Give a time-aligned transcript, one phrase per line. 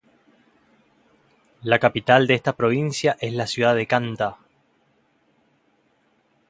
[1.61, 4.39] La capital de esta provincia es la ciudad de Canta.